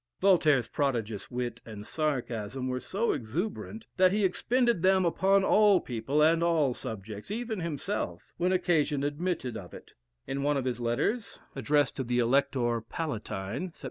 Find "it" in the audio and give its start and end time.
9.75-9.93